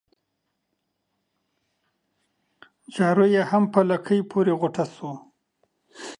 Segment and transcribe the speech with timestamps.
[2.93, 5.09] جارو يې هم په لکۍ پوري غوټه سو